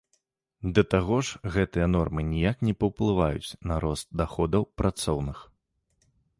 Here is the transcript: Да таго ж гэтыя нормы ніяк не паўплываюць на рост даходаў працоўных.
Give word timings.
Да 0.77 0.83
таго 0.93 1.19
ж 1.27 1.51
гэтыя 1.57 1.87
нормы 1.95 2.25
ніяк 2.31 2.65
не 2.69 2.73
паўплываюць 2.85 3.53
на 3.73 3.79
рост 3.87 4.07
даходаў 4.25 4.69
працоўных. 4.83 5.49